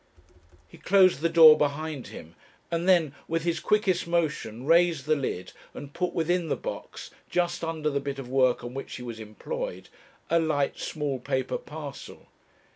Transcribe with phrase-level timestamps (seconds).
[0.67, 2.33] He closed the door behind him,
[2.71, 7.63] and then, with his quickest motion, raised the lid and put within the box, just
[7.63, 9.89] under the bit of work on which she was employed,
[10.27, 12.25] a light small paper parcel.